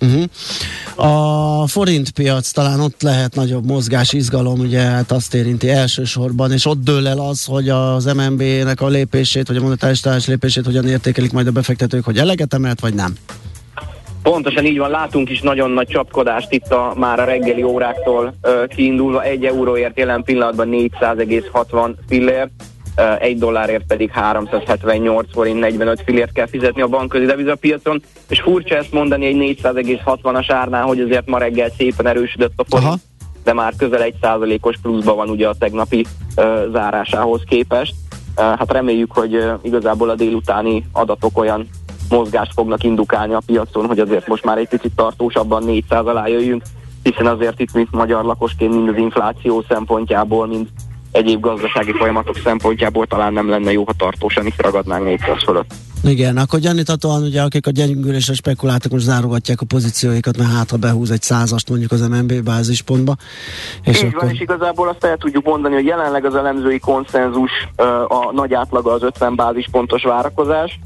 [0.00, 0.24] Uh-huh.
[0.96, 6.66] A forint piac talán ott lehet nagyobb mozgás, izgalom, ugye hát azt érinti elsősorban, és
[6.66, 11.32] ott dől el az, hogy az MNB-nek a lépését, vagy a monetáris lépését hogyan értékelik
[11.32, 13.16] majd a befektetők, hogy eleget emelt, vagy nem.
[14.22, 18.66] Pontosan így van, látunk is nagyon nagy csapkodást itt a, már a reggeli óráktól uh,
[18.66, 19.22] kiindulva.
[19.22, 22.50] Egy euróért jelen pillanatban 400,60 fillért,
[23.18, 28.92] egy dollárért pedig 378 forint 45 fillért kell fizetni a bankközi devizapiacon, és furcsa ezt
[28.92, 32.98] mondani egy 400,60-as árnál, hogy azért ma reggel szépen erősödött a forint, Aha.
[33.44, 36.06] de már közel egy százalékos pluszban van ugye a tegnapi
[36.36, 37.94] uh, zárásához képest.
[38.36, 41.68] Uh, hát reméljük, hogy uh, igazából a délutáni adatok olyan
[42.08, 46.62] mozgást fognak indukálni a piacon, hogy azért most már egy picit tartósabban 400 alá jöjjünk,
[47.02, 50.66] hiszen azért itt, mint magyar lakosként, mind az infláció szempontjából, mind
[51.10, 55.74] egyéb gazdasági folyamatok szempontjából talán nem lenne jó, ha tartósan itt ragadnánk 400 fölött.
[56.04, 60.76] Igen, akkor gyaníthatóan ugye akik a gyengülésre spekuláltak, most zárogatják a pozícióikat, mert hát ha
[60.76, 63.16] behúz egy százast mondjuk az MNB bázispontba.
[63.84, 64.22] És Így akkor...
[64.22, 67.50] van, és igazából azt el tudjuk mondani, hogy jelenleg az elemzői konszenzus
[68.08, 70.78] a nagy átlaga az 50 bázispontos várakozás,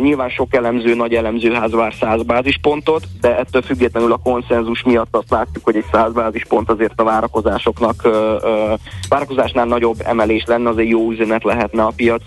[0.00, 5.30] Nyilván sok elemző, nagy elemzőház vár 100 bázispontot, de ettől függetlenül a konszenzus miatt azt
[5.30, 8.08] látjuk, hogy egy 100 bázispont azért a várakozásoknak,
[9.08, 12.22] várakozásnál nagyobb emelés lenne, az egy jó üzenet lehetne a piac.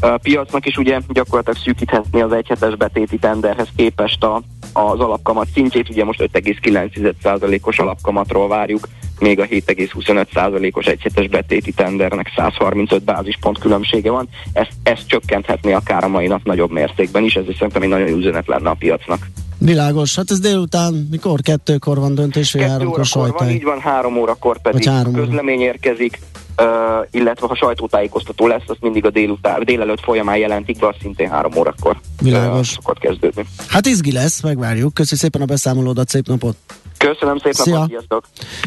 [0.00, 5.88] A piacnak is ugye gyakorlatilag szűkíthetni az egyhetes betéti tenderhez képest a, az alapkamat szintjét,
[5.88, 8.88] ugye most 5,9%-os alapkamatról várjuk,
[9.20, 16.08] még a 7,25%-os egyhetes betéti tendernek 135 bázispont különbsége van, ezt, ezt csökkenthetné akár a
[16.08, 19.26] mai nap nagyobb mértékben is, ez is szerintem egy nagyon jó üzenet lenne a piacnak.
[19.58, 21.40] Világos, hát ez délután, mikor?
[21.40, 23.46] Kettőkor van döntés, vagy háromkor sajtály?
[23.46, 26.18] van, így van, három órakor pedig három közlemény érkezik,
[26.60, 31.30] uh, illetve ha sajtótájékoztató lesz, azt mindig a délután, délelőtt folyamán jelentik be, az szintén
[31.30, 32.68] három órakor Világos.
[32.68, 33.44] Uh, szokott kezdődni.
[33.68, 34.94] Hát izgi lesz, megvárjuk.
[34.94, 36.56] Köszönjük szépen a beszámolódat, szép napot!
[36.96, 37.74] Köszönöm szépen, Szia.
[37.74, 38.24] napot, sziasztok!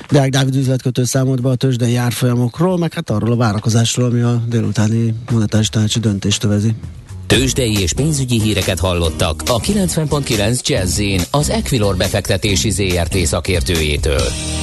[0.09, 4.41] Deák Dávid üzletkötő számolt be a tőzsdei árfolyamokról, meg hát arról a várakozásról, ami a
[4.47, 6.75] délutáni monetáris tanácsi döntést övezi.
[7.27, 11.01] Tőzsdei és pénzügyi híreket hallottak a 90.9 jazz
[11.31, 14.21] az Equilor befektetési ZRT szakértőjétől.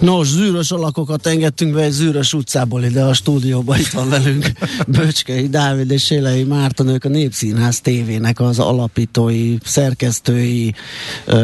[0.00, 3.78] Nos, zűrös alakokat engedtünk be egy zűrös utcából ide a stúdióba.
[3.78, 4.52] Itt van velünk
[4.86, 10.74] Böcskei Dávid és Sélei Márton, ők a Népszínház tévének az alapítói, szerkesztői,
[11.24, 11.34] ö,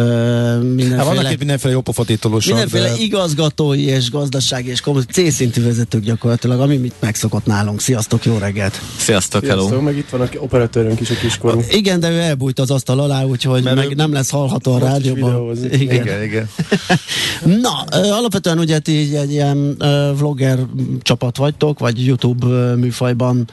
[0.59, 0.97] mindenféle...
[0.97, 2.53] Hát vannak itt mindenféle jópofatítolósak.
[2.53, 3.03] Mindenféle de...
[3.03, 7.81] igazgatói és gazdasági és C-szintű vezetők gyakorlatilag, ami mit megszokott nálunk.
[7.81, 8.81] Sziasztok, jó reggelt!
[8.97, 9.61] Sziasztok, hello!
[9.61, 11.61] Sziasztok, meg itt van a operatőrünk is a kiskorú.
[11.69, 15.57] Igen, de ő elbújt az asztal alá, úgyhogy Mert meg nem lesz hallható a rádióban.
[15.71, 16.23] Igen, igen.
[16.23, 16.49] igen.
[17.62, 20.59] Na, alapvetően alapvetően ugye ti egy, egy ilyen uh, vlogger
[21.02, 23.48] csapat vagytok, vagy YouTube uh, műfajban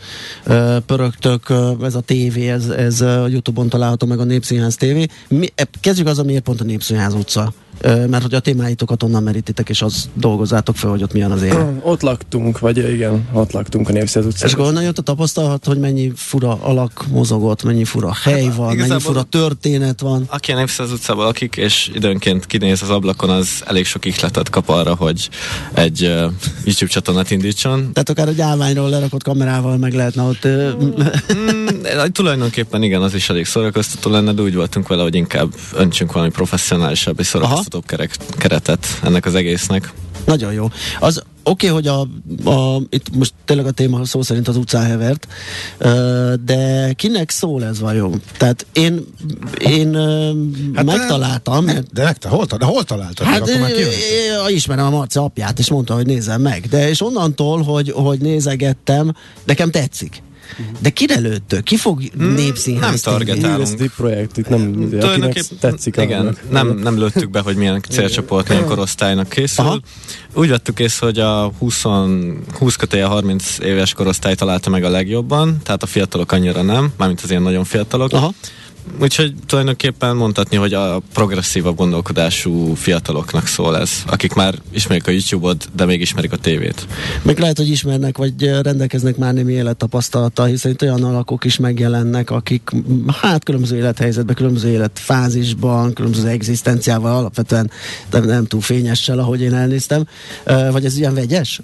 [0.46, 5.06] uh, pörögtök, uh, ez a tévé, ez, ez uh, YouTube-on található meg a Népszínház tévé.
[5.28, 9.70] Mi, e, kezdjük az, miért pont a Népszínház utca mert hogy a témáitokat onnan merítitek,
[9.70, 11.68] és az dolgozzátok fel, hogy ott milyen az élet.
[11.82, 14.48] Ott laktunk, vagy igen, ott laktunk a Népszert utcán.
[14.48, 18.56] És akkor onnan jött a tapasztalat, hogy mennyi fura alak mozogott, mennyi fura hely hát,
[18.56, 20.24] van, mennyi fura történet van.
[20.28, 24.70] Aki a Népszert utcában lakik, és időnként kinéz az ablakon, az elég sok ihletet kap
[24.70, 25.30] arra, hogy
[25.74, 26.32] egy uh,
[26.64, 27.94] YouTube csatornát indítson.
[27.94, 30.46] Tehát akár a gyáványról lerakott kamerával meg lehetne ott...
[30.46, 30.72] Uh,
[31.34, 36.12] mm, tulajdonképpen igen, az is elég szórakoztató lenne, de úgy voltunk vele, hogy inkább öntsünk
[36.12, 39.94] valami professzionálisabb és szórakoztató biztosítóbb kerek, keretet ennek az egésznek.
[40.26, 40.68] Nagyon jó.
[41.00, 42.00] Az oké, okay, hogy a,
[42.50, 45.28] a, itt most tényleg a téma szó szerint az utcán hevert,
[46.46, 48.22] de kinek szól ez vajon?
[48.38, 49.06] Tehát én,
[49.60, 49.94] én
[50.76, 51.66] hát megtaláltam.
[51.66, 53.26] De, de, de, hol, de hol találtad?
[53.26, 56.66] Hát meg, akkor már ismerem a Marci apját, és mondta, hogy nézzem meg.
[56.70, 60.22] De és onnantól, hogy, hogy nézegettem, nekem tetszik.
[60.80, 61.64] De kire lőttök?
[61.64, 63.92] Ki fog hmm, népszínház Nem targetálunk.
[63.96, 65.98] projekt, itt nem, akinek tetszik.
[65.98, 69.66] Igen, nem, nem lőttük be, hogy milyen célcsoport, milyen korosztálynak készül.
[69.66, 69.80] Aha.
[70.34, 71.84] Úgy vettük észre, hogy a 20,
[72.58, 77.22] 20 kötélye 30 éves korosztály találta meg a legjobban, tehát a fiatalok annyira nem, mármint
[77.22, 78.14] az ilyen nagyon fiatalok.
[78.14, 78.34] Aha.
[79.02, 85.70] Úgyhogy tulajdonképpen mondhatni, hogy a progresszívabb gondolkodású fiataloknak szól ez, akik már ismerik a YouTube-ot,
[85.76, 86.88] de még ismerik a tévét.
[87.22, 92.30] Még lehet, hogy ismernek, vagy rendelkeznek már némi élettapasztalattal, hiszen itt olyan alakok is megjelennek,
[92.30, 92.72] akik
[93.22, 97.72] hát különböző élethelyzetben, különböző életfázisban, különböző egzisztenciával alapvetően
[98.12, 100.08] nem, nem túl fényessel, ahogy én elnéztem.
[100.72, 101.62] Vagy ez ilyen vegyes?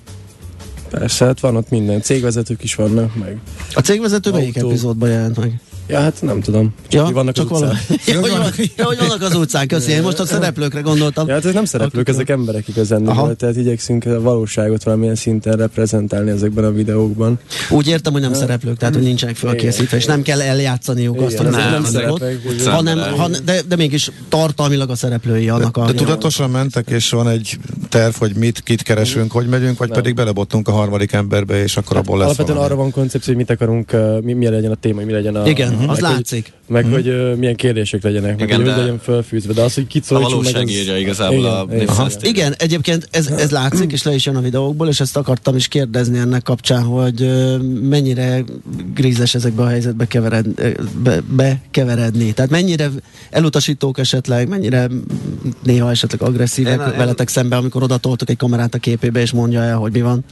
[0.90, 2.02] Persze, hát van ott minden.
[2.02, 3.38] Cégvezetők is vannak meg.
[3.74, 5.60] A cégvezető melyik epizódban jelent meg?
[5.88, 6.74] Ja, hát nem tudom.
[6.88, 7.78] Csak ja, vannak csak az utcán.
[8.06, 8.42] Ja, hogy, van,
[8.78, 9.92] ja, hogy vannak az utcán, köszi.
[9.92, 11.28] Én most a szereplőkre gondoltam.
[11.28, 13.08] Ja, hát ez nem szereplők, ezek emberek igazán.
[13.08, 13.34] Aha.
[13.34, 17.40] Tehát igyekszünk a valóságot valamilyen szinten reprezentálni ezekben a videókban.
[17.70, 18.38] Úgy értem, hogy nem ja.
[18.38, 23.00] szereplők, tehát hogy nincsenek felkészítve, és nem kell eljátszaniuk azt, hogy nem, nem szereplők, hanem,
[23.18, 25.86] han, de, de mégis tartalmilag a szereplői annak de, a...
[25.86, 27.58] De tudatosan mentek, és van egy
[27.90, 29.98] terv, hogy mit, kit keresünk, hogy megyünk, vagy nem.
[29.98, 33.50] pedig belebottunk a harmadik emberbe, és akkor abból lesz Alapvetően arra van koncepció, hogy mit
[33.50, 35.92] akarunk, mi, mi legyen a téma, mi legyen a, Igen Uh-huh.
[35.92, 36.44] Az meg, látszik.
[36.44, 37.02] Hogy, meg, uh-huh.
[37.02, 40.20] hogy uh, milyen kérdések legyenek, meg igen, hogy legyen fölfűzve, de az, hogy kit A
[40.20, 42.18] valóság írja igazából igen, a igen, igen.
[42.22, 45.68] igen, egyébként ez, ez látszik, és le is jön a videókból, és ezt akartam is
[45.68, 48.44] kérdezni ennek kapcsán, hogy uh, mennyire
[48.94, 50.48] grízes ezekbe a helyzetbe kevered,
[51.04, 52.34] be, bekeveredni.
[52.34, 52.90] Tehát mennyire
[53.30, 54.90] elutasítók esetleg, mennyire
[55.64, 57.34] néha esetleg agresszívek én, veletek én...
[57.34, 60.24] szembe, amikor oda toltok egy kamerát a képébe, és mondja el, hogy mi van.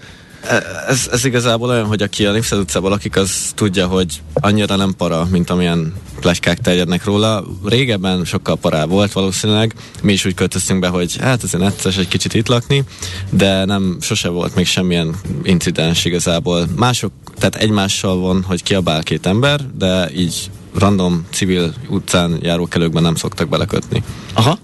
[0.87, 4.93] Ez, ez igazából olyan, hogy aki a Népszed utcában lakik, az tudja, hogy annyira nem
[4.97, 7.43] para, mint amilyen plegykák terjednek róla.
[7.65, 9.75] Régebben sokkal parább volt valószínűleg.
[10.01, 12.83] Mi is úgy költöztünk be, hogy hát ez necces egy kicsit itt lakni,
[13.29, 16.67] de nem, sose volt még semmilyen incidens igazából.
[16.75, 23.15] Mások, tehát egymással van, hogy kiabál két ember, de így random civil utcán járókelőkben nem
[23.15, 24.03] szoktak belekötni.
[24.33, 24.57] Aha.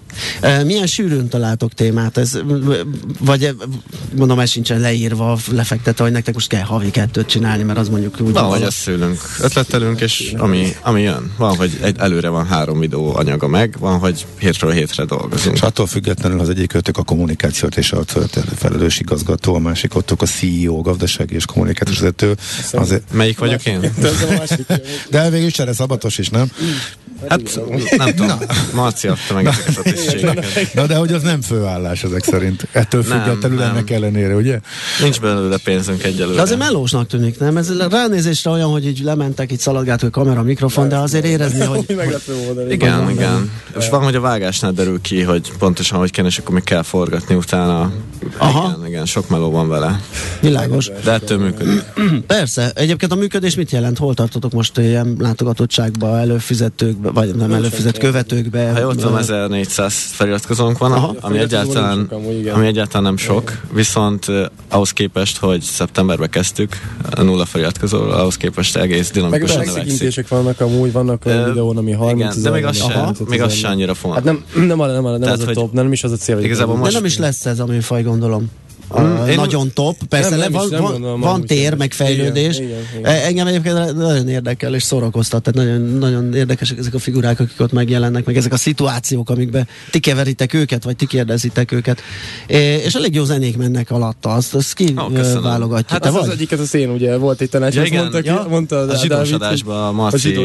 [0.64, 2.16] Milyen sűrűn találtok témát?
[2.16, 2.38] Ez,
[3.18, 3.56] vagy
[4.16, 8.20] mondom, ez sincsen leírva, lefektetve, hogy nektek most kell havi kettőt csinálni, mert az mondjuk
[8.20, 8.32] úgy...
[8.32, 11.32] Van, hogy ezt szülünk, ötletelünk, és ami, ami jön.
[11.36, 15.56] Van, hogy egy, előre van három videó anyaga meg, van, hogy hétről hétre dolgozunk.
[15.56, 18.04] És attól függetlenül az egyik ötök a kommunikációt és a
[18.56, 22.36] felelős igazgató, a másik ottok a CEO, gazdasági és kommunikációs vezető.
[22.72, 23.12] Azért...
[23.12, 23.80] Melyik vagyok én?
[25.10, 26.50] De végül is erre szabatos is, nem?
[27.28, 27.58] Hát
[27.96, 28.38] nem tudom,
[28.74, 30.74] Marci adta meg ezeket a tisztségeket.
[30.74, 32.66] Na de hogy az nem főállás ezek szerint.
[32.72, 34.60] Ettől függetlenül ennek ellenére, ugye?
[35.02, 36.36] Nincs belőle pénzünk egyelőre.
[36.36, 37.56] De azért melósnak tűnik, nem?
[37.56, 41.98] Ez ránézésre olyan, hogy így lementek, így szaladgált a kamera, mikrofon, de azért érezni, hogy...
[42.68, 43.50] igen, igen.
[43.78, 46.82] És van, hogy a vágásnál derül ki, hogy pontosan hogy kéne, és akkor még kell
[46.82, 47.92] forgatni utána.
[48.36, 48.68] Aha.
[48.68, 50.00] Igen, igen, sok meló van vele.
[50.40, 50.90] Világos.
[51.04, 51.82] De ettől működik.
[52.26, 52.70] Persze.
[52.74, 53.98] Egyébként a működés mit jelent?
[53.98, 58.72] Hol tartotok most ilyen látogatottságba, előfizetőkbe, vagy nem előfizet követőkbe.
[58.72, 62.10] Ha jól tudom, 1400 feliratkozónk van, Aha, ami, egyáltalán,
[62.52, 66.76] ami egyáltalán nem sok, viszont uh, ahhoz képest, hogy szeptemberben kezdtük,
[67.10, 69.76] a nulla feliratkozó, ahhoz képest egész dinamikusan növekszik.
[69.76, 73.42] Megszegintések vannak amúgy, vannak olyan uh, videón, ami 30 igen, de még az, se, még
[73.42, 74.14] az se annyira font.
[74.14, 76.38] Hát nem, nem, nem, nem, nem az a top, nem is az a cél.
[76.38, 76.92] Igazából most...
[76.92, 78.50] De nem is lesz ez a műfaj, gondolom.
[78.98, 82.56] Mm, én nagyon top, persze nem, nem van, van, van, van tér, meg fejlődés.
[82.56, 83.14] Igen, igen, igen.
[83.14, 87.72] Engem egyébként nagyon érdekel és szórakoztat, tehát nagyon, nagyon érdekesek ezek a figurák, akik ott
[87.72, 92.02] megjelennek, meg ezek a szituációk, amikbe ti keveritek őket, vagy ti kérdezitek őket.
[92.46, 95.94] És elég jó zenék mennek alatta, azt, azt ki oh, válogatja.
[95.94, 96.22] Hát az, vagy?
[96.22, 98.00] az egyiket az én, ugye, volt egy tanács, ja, igen.
[98.00, 98.46] mondta, ja.
[98.48, 100.38] mondta a, a zsidós adásban a Marci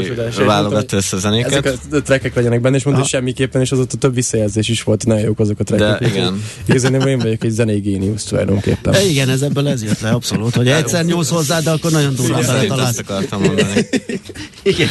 [0.45, 1.51] válogat össze zenéket.
[1.51, 4.67] Ezek a trekkek legyenek benne, és mondta, hogy semmiképpen, és az ott a több visszajelzés
[4.67, 5.99] is volt, nagyon jók azok a trekkek.
[5.99, 6.43] De igen.
[6.65, 8.91] Igazán én vagyok egy zenei géniusz tulajdonképpen.
[8.91, 12.15] De igen, ez ebből ez jött le, abszolút, hogy egyszer nyúlsz hozzá, de akkor nagyon
[12.15, 12.89] durván beletalálsz.
[12.89, 13.87] Ezt akartam mondani.
[14.63, 14.87] igen.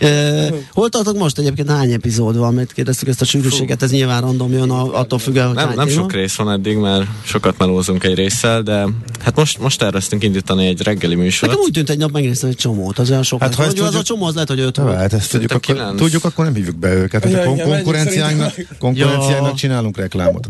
[0.00, 4.20] Uh, hol tartok most egyébként hány epizód van, mert kérdeztük ezt a sűrűséget, ez nyilván
[4.20, 8.14] random jön attól függően, hogy Nem, nem sok rész van eddig, mert sokat melózunk egy
[8.14, 8.86] résszel, de
[9.20, 11.52] hát most, most terveztünk indítani egy reggeli műsort.
[11.52, 13.40] Nekem úgy tűnt egy nap megnéztem egy csomót, az olyan sok.
[13.40, 16.24] Hát, ha hogy az a csomó, az lehet, hogy öt Hát ezt tudjuk, akkor, tudjuk,
[16.24, 17.30] akkor nem hívjuk be őket.
[17.30, 20.46] Ja, kon- konkurenciának, konkurenciának csinálunk reklámot.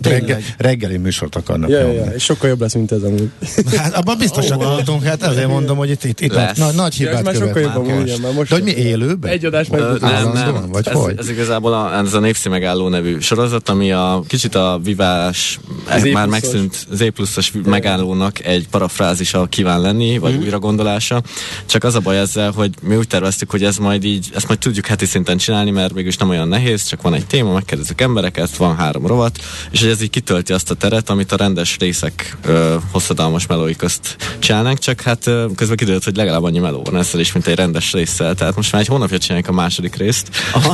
[0.59, 1.71] Reggeli műsort akarnak.
[1.71, 3.31] Ja, ja, és sokkal jobb lesz, mint ez amúgy.
[3.77, 7.33] Hát abban biztosan oh, voltunk, hát ezért mondom, hogy itt, itt, itt nagy, nagy hibát
[7.33, 8.35] ja, követünk most.
[8.35, 8.49] most.
[8.49, 9.31] De hogy mi élőben?
[9.31, 10.69] Egy adás meg nem, nem.
[10.71, 11.15] Vagy ez, hogy?
[11.19, 16.03] ez igazából a, ez a Népszi megálló nevű sorozat, ami a kicsit a vivás, az
[16.03, 20.41] már megszűnt Z pluszos megállónak egy parafrázisa kíván lenni, vagy mm.
[20.41, 21.23] újra gondolása.
[21.67, 24.59] Csak az a baj ezzel, hogy mi úgy terveztük, hogy ez majd így, ezt majd
[24.59, 28.57] tudjuk heti szinten csinálni, mert mégis nem olyan nehéz, csak van egy téma, megkérdezzük embereket,
[28.57, 29.39] van három rovat,
[29.71, 33.77] és hogy ez így kitölti azt a teret, amit a rendes részek ö, hosszadalmas melói
[33.77, 37.57] közt csinálnánk, csak hát közben kiderült, hogy legalább annyi meló van ezzel is, mint egy
[37.57, 38.35] rendes résszel.
[38.35, 40.29] Tehát most már egy hónapja csináljuk a második részt,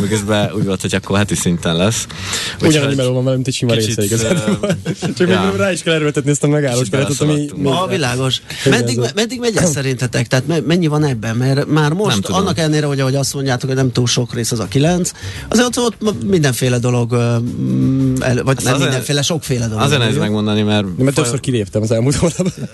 [0.08, 2.06] közben úgy volt, hogy akkor heti szinten lesz.
[2.62, 4.58] Ugyanannyi meló van velem, mint egy sima része igazából.
[5.16, 5.42] Csak ja.
[5.42, 7.48] még rá is kell erőltetni ezt a megállós keretet, ami...
[7.56, 8.42] Ma világos.
[8.64, 10.26] Meddig, meddig megy ez szerintetek?
[10.26, 11.36] Tehát mennyi van ebben?
[11.36, 14.60] Mert már most, annak ellenére, hogy ahogy azt mondjátok, hogy nem túl sok rész az
[14.60, 15.10] a kilenc,
[15.48, 17.12] azért ott, ott mindenféle dolog,
[18.20, 19.82] el, vagy nem mindenféle, sokféle dolog.
[19.82, 20.86] Azért nehéz megmondani, mert...
[20.96, 22.52] Mert többször kiléptem az elmúlt hónapban.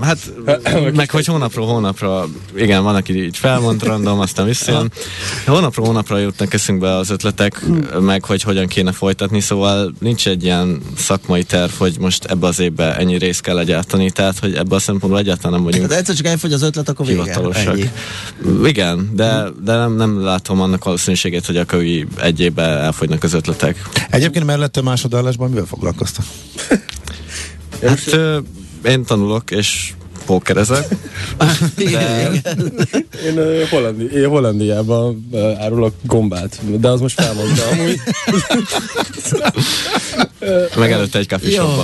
[0.00, 0.18] Hát,
[0.94, 4.92] meg hogy hónapról hónapra, igen, van, aki így felmond random, aztán visszajön.
[5.46, 7.62] Hónapról hónapra jutnak eszünkbe az ötletek,
[8.00, 12.58] meg hogy hogyan kéne folytatni, szóval nincs egy ilyen szakmai terv, hogy most ebbe az
[12.58, 15.90] évbe ennyi részt kell legyártani, tehát hogy ebbe a szempontból egyáltalán nem vagyunk.
[15.90, 17.40] Hát egyszer csak elfogy az ötlet, akkor vége.
[17.52, 17.90] Ennyi.
[18.64, 23.32] Igen, de, de nem, nem látom annak valószínűségét, hogy a kövi egy évben elfogynak az
[23.32, 23.88] ötletek.
[24.10, 26.24] Egyébként mellette másodállásban mivel foglalkoztak?
[27.82, 28.16] Hát
[28.84, 29.92] én tanulok, és
[30.26, 30.86] pókerezek.
[31.76, 32.30] De...
[33.26, 38.00] én, uh, Hollandi, én Hollandiában uh, árulok gombát, de az most felmondta amúgy.
[40.76, 41.34] Meg előtte egy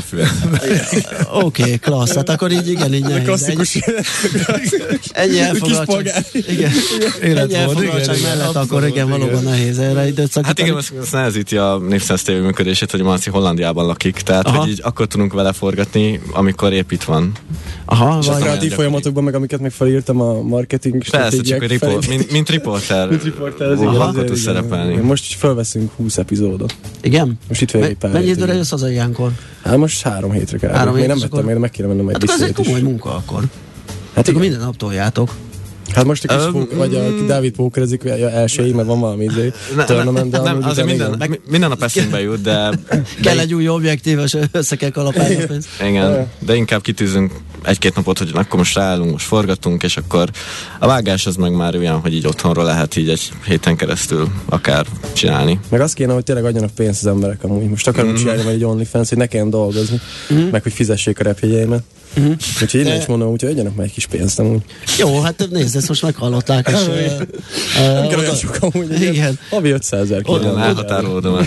[0.07, 0.29] füvet.
[1.33, 2.15] Oké, okay, klassz.
[2.15, 3.25] Hát akkor így igen, így nehéz.
[3.25, 3.79] Klasszikus
[5.13, 6.25] Ennyi elfoglaltság.
[6.33, 6.71] Igen.
[7.21, 11.79] Ennyi elfoglaltság mellett akkor igen, valóban nehéz erre időt Hát igen, az, az nehezíti a
[11.89, 14.59] Népszáz TV működését, hogy Marci Hollandiában lakik, tehát Aha.
[14.59, 17.33] hogy így akkor tudunk vele forgatni, amikor épp itt van.
[17.85, 22.33] Aha, és a kreatív folyamatokban, meg amiket meg felírtam a marketing Persze, csak riport, mint,
[22.33, 23.09] mint riporter.
[23.09, 23.95] mint riporter, ez igen.
[23.95, 24.97] Akkor tudsz szerepelni.
[24.97, 26.75] Most is felveszünk 20 epizódot.
[27.03, 27.39] Igen?
[27.49, 28.13] Most itt pár.
[28.13, 29.33] Mennyi időre jössz haza ilyenkor?
[29.63, 30.71] Hát most három hétre kell.
[30.73, 33.45] Három hétre, nem vettem, még meg kéne mennem egy hát ez egy komoly munka akkor.
[34.15, 35.31] Hát akkor minden nap toljátok.
[35.95, 37.27] Hát most a kis um, pók, vagy a mm.
[37.27, 39.53] Dávid pókerezik elsőig, mert van valami izé,
[39.87, 42.71] tournament, de nem, azért minden, meg, minden nap eszünkbe jut, de...
[43.23, 45.69] kell egy új objektív, és össze kell kalapálni a pénzt.
[45.89, 50.31] Igen, de inkább kitűzünk egy-két napot, hogy akkor most ráállunk, most forgatunk, és akkor
[50.79, 54.87] a vágás az meg már olyan, hogy így otthonról lehet így egy héten keresztül akár
[55.13, 55.59] csinálni.
[55.69, 57.69] Meg azt kéne, hogy tényleg adjanak pénzt az emberek amúgy.
[57.69, 58.17] Most akarunk mm.
[58.17, 60.01] csinálni egy OnlyFans, hogy ne kelljen dolgozni,
[60.33, 60.39] mm.
[60.39, 61.83] meg hogy fizessék a repjegyeimet.
[62.17, 62.35] Uh-huh.
[62.63, 64.63] Úgyhogy én is mondom, úgyhogy adjanak már egy kis pénzt amúgy.
[64.99, 66.69] Jó, hát nézd, ezt most meghallották.
[66.69, 66.85] És,
[67.77, 69.01] nem kell olyan sok amúgy.
[69.01, 69.39] Igen.
[69.51, 70.49] Havi 500 ezer kéne.
[70.49, 71.47] Elhatárolódom.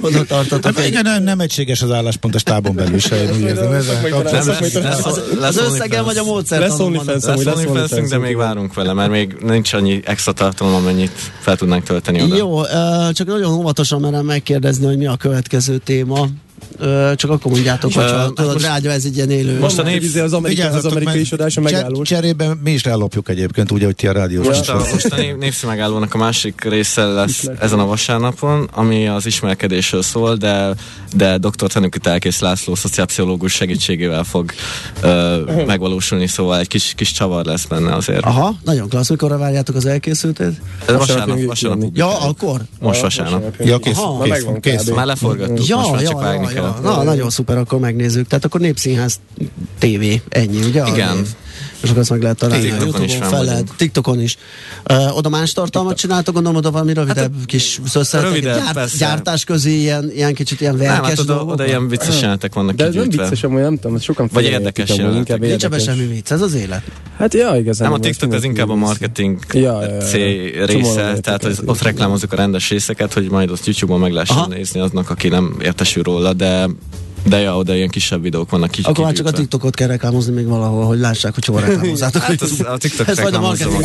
[0.00, 0.76] Oda tartatok.
[0.76, 3.16] Hát, igen, nem, nem egységes az álláspont a stábon belül se,
[5.40, 6.60] az összegen vagy a módszer.
[6.60, 11.84] Lesz OnlyFans, de még várunk vele, mert még nincs annyi extra tartalom, amennyit fel tudnánk
[11.84, 12.36] tölteni oda.
[12.36, 12.62] Jó,
[13.12, 16.26] csak nagyon óvatosan merem megkérdezni, hogy mi a következő téma.
[17.14, 19.58] Csak akkor mondjátok, hogy uh, tudod, rádió, ez egy ilyen élő.
[19.58, 20.02] Most a nép...
[20.22, 22.02] az, Amerika, az amerikai isodása megálló.
[22.02, 24.42] Cserében mi is ellopjuk egyébként, úgy, hogy ti a rádió.
[24.42, 29.26] Most a, most a népszű megállónak a másik része lesz ezen a vasárnapon, ami az
[29.26, 30.74] ismerkedésről szól, de,
[31.16, 31.72] de dr.
[31.72, 34.52] Tanukit Elkész László szociálpszichológus segítségével fog
[35.00, 38.24] ö, megvalósulni, szóval egy kis, kis csavar lesz benne azért.
[38.24, 39.08] Aha, nagyon klassz.
[39.08, 40.52] Mikorra várjátok az elkészültet?
[40.86, 41.90] Ez vasárnap, vasárnap.
[41.94, 42.60] Ja, akkor?
[42.80, 43.54] Most vasárnap.
[43.58, 46.46] Ja, kész, kész, kész, Már leforgattuk, ja, most már csak vágni
[46.82, 48.26] Na, nagyon szuper, akkor megnézzük.
[48.26, 49.20] Tehát akkor Népszínház
[49.78, 50.86] TV, ennyi, ugye?
[50.86, 51.26] Igen
[51.82, 54.36] és akkor azt meg lehet találni TikTokon a YouTube-on, fel lehet, TikTokon is.
[54.90, 58.96] Uh, oda más tartalmat csináltok, gondolom, oda valami rövidebb hát, kis rövidebb, gyárt, persze.
[58.98, 62.74] gyártás közé ilyen, ilyen kicsit ilyen verkes nem, hát oda, oda ilyen vicces jelenetek vannak
[62.74, 65.40] De ez nem vicces, amúgy nem tudom, sokan Vagy érdekes jelenetek.
[65.40, 66.82] Nincs ebben semmi vicc, ez az élet.
[67.16, 67.90] Hát ja, igazán.
[67.90, 69.38] Nem, a TikTok az inkább a marketing
[70.10, 74.80] cél része, tehát ott reklámozzuk a rendes részeket, hogy majd azt YouTube-on meg lehessen nézni
[74.80, 76.68] aznak, aki nem értesül róla, de
[77.24, 80.32] de ja, oda ilyen kisebb videók vannak így Akkor már csak a TikTokot kell reklámozni
[80.32, 82.22] még valahol, hogy lássák, hogy hova reklámozzátok.
[82.22, 83.84] hát az, a TikTok Ez majd a marketing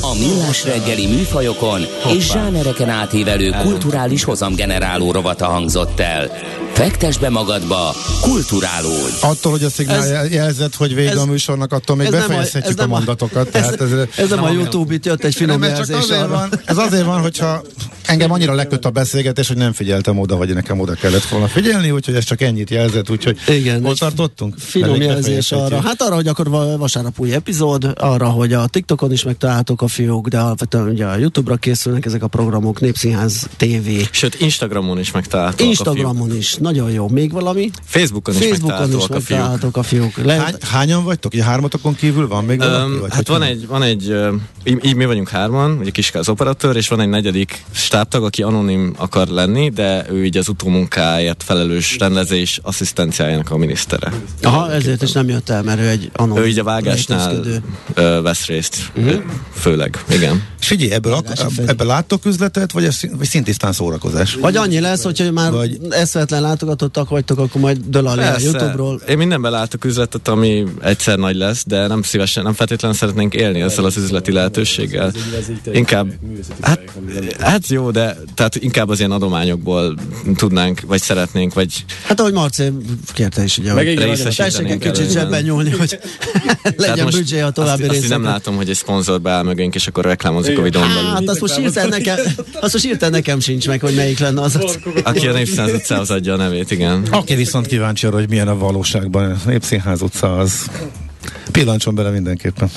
[0.00, 2.14] A millás reggeli műfajokon Hoppá.
[2.14, 6.30] és zsánereken átívelő kulturális hozamgeneráló rovata hangzott el.
[6.78, 9.14] Fektes be magadba, kulturálódj!
[9.20, 12.82] Attól, hogy a szignál ez, jelzett, hogy vége ez, a műsornak, attól még befejezhetjük a,
[12.82, 13.54] a mondatokat.
[13.54, 16.50] Ez, tehát ez, ez nem a YouTube, itt jött egy finom nem, jelzés azért van,
[16.64, 17.62] Ez azért van, hogyha
[18.08, 21.90] engem annyira leköt a beszélgetés, hogy nem figyeltem oda, hogy nekem oda kellett volna figyelni,
[21.90, 24.54] úgyhogy ez csak ennyit jelzett, úgyhogy Igen, hol tartottunk?
[24.58, 25.80] Finom jelzés arra.
[25.80, 30.28] Hát arra, hogy akkor vasárnap új epizód, arra, hogy a TikTokon is megtaláltok a fiúk,
[30.28, 33.88] de alapvetően ugye a YouTube-ra készülnek ezek a programok, Népszínház TV.
[34.10, 37.08] Sőt, Instagramon is megtaláltok Instagramon is, nagyon jó.
[37.08, 37.70] Még valami?
[37.84, 39.76] Facebookon is Facebookon is a fiúk.
[39.76, 40.16] A fiúk.
[40.24, 40.34] Le...
[40.34, 41.32] Hány, hányan vagytok?
[41.32, 42.92] Ugye hármatokon kívül van még valaki?
[42.92, 44.14] Um, hát van egy, van egy
[44.64, 48.42] így, így mi vagyunk hárman, ugye Kiska az operatőr, és van egy negyedik stábtag, aki
[48.42, 54.12] anonim akar lenni, de ő így az utómunkáért felelős rendezés asszisztenciájának a minisztere.
[54.42, 56.42] Aha, ezért is nem jött el, mert ő egy anonim.
[56.42, 57.42] Ő így a vágásnál
[57.94, 59.22] ö, vesz részt, uh-huh.
[59.52, 60.42] főleg, igen.
[60.60, 64.34] És figyelj, ebből, ak- ebből láttok üzletet, vagy, ez, vagy szintisztán szórakozás?
[64.34, 65.78] Vagy annyi lesz, hogyha már vagy...
[65.90, 69.00] eszvetlen látogatottak vagytok, akkor majd dől a YouTube-ról.
[69.08, 73.60] Én mindenben látok üzletet, ami egyszer nagy lesz, de nem szívesen, nem feltétlenül szeretnénk élni
[73.60, 75.12] ezzel az üzleti lehetőséggel.
[75.72, 76.12] Inkább,
[76.60, 76.80] hát,
[77.38, 79.94] hát jó, de tehát inkább az ilyen adományokból
[80.36, 81.84] tudnánk, vagy szeretnénk, vagy...
[82.02, 82.72] Hát ahogy Marci
[83.12, 85.98] kérte is, ugye, hogy tessék egy kicsit zsebben nyúlni, hogy
[86.76, 90.04] legyen büdzsé a további azt, azt nem látom, hogy egy szponzor beáll mögénk, és akkor
[90.04, 91.10] reklámozik a videón belül.
[91.10, 92.16] Hát azt most írtál nekem,
[92.60, 94.58] azt most írtál nekem sincs meg, hogy melyik lenne az.
[95.02, 97.06] Aki a Népszínház utcához adja a nevét, igen.
[97.10, 99.30] Aki viszont kíváncsi arra, hogy milyen a valóságban.
[99.30, 100.70] A Népszínház utca az
[101.52, 102.70] Pillancson bele mindenképpen.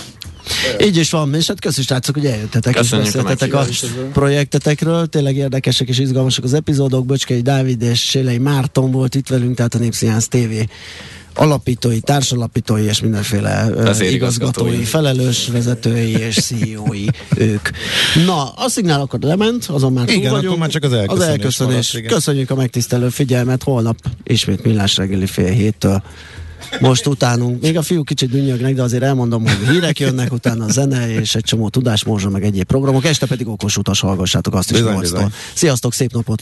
[0.81, 3.65] Így is van, és hát köszönjük srácok, hogy eljöttetek Köszönjük és beszéltetek a, a
[4.13, 5.07] projektetekről.
[5.07, 7.05] Tényleg érdekesek és izgalmasak az epizódok.
[7.05, 10.37] Böcskei Dávid és Sélei Márton volt itt velünk, tehát a Népszínház TV
[11.35, 17.69] alapítói, társalapítói és mindenféle uh, igazgatói, felelős vezetői és CEO-i ők.
[18.25, 20.57] Na, a szignál akkor lement, azon már igen, vagyunk.
[20.57, 21.23] már csak az elköszönés.
[21.23, 21.93] Az elköszönés.
[21.93, 26.03] Maradt, Köszönjük a megtisztelő figyelmet, holnap ismét millás reggeli fél héttől
[26.79, 27.61] most utánunk.
[27.61, 31.35] Még a fiúk kicsit dünnyögnek, de azért elmondom, hogy hírek jönnek, utána a zene és
[31.35, 33.05] egy csomó tudásmorzsa, meg egyéb programok.
[33.05, 35.31] Este pedig okos utas hallgassátok azt is bizony, bizony.
[35.53, 36.41] Sziasztok, szép napot!